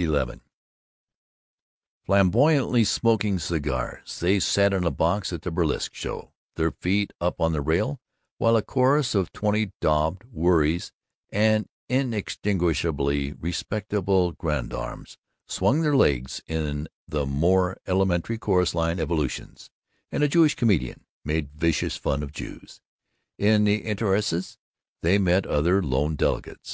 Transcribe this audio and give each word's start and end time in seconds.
XI 0.00 0.06
Flamboyantly 2.06 2.82
smoking 2.82 3.38
cigars 3.38 4.20
they 4.20 4.40
sat 4.40 4.72
in 4.72 4.84
a 4.84 4.90
box 4.90 5.34
at 5.34 5.42
the 5.42 5.50
burlesque 5.50 5.92
show, 5.94 6.32
their 6.54 6.70
feet 6.70 7.12
up 7.20 7.42
on 7.42 7.52
the 7.52 7.60
rail, 7.60 8.00
while 8.38 8.56
a 8.56 8.62
chorus 8.62 9.14
of 9.14 9.30
twenty 9.34 9.72
daubed, 9.82 10.24
worried, 10.32 10.86
and 11.28 11.68
inextinguishably 11.90 13.34
respectable 13.38 14.32
grandams 14.32 15.18
swung 15.46 15.82
their 15.82 15.94
legs 15.94 16.40
in 16.46 16.88
the 17.06 17.26
more 17.26 17.76
elementary 17.86 18.38
chorus 18.38 18.74
evolutions, 18.74 19.68
and 20.10 20.22
a 20.22 20.28
Jewish 20.28 20.54
comedian 20.54 21.04
made 21.22 21.52
vicious 21.52 21.98
fun 21.98 22.22
of 22.22 22.32
Jews. 22.32 22.80
In 23.36 23.64
the 23.64 23.82
entr'actes 23.82 24.56
they 25.02 25.18
met 25.18 25.46
other 25.46 25.82
lone 25.82 26.16
delegates. 26.16 26.64